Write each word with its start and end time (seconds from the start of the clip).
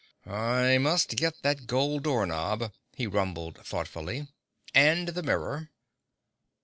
"I 0.25 0.79
must 0.79 1.15
get 1.15 1.43
that 1.43 1.67
gold 1.67 2.01
door 2.05 2.25
knob," 2.25 2.73
he 2.95 3.05
rumbled 3.05 3.63
thoughtfully. 3.63 4.27
"And 4.73 5.09
the 5.09 5.21
mirror." 5.21 5.69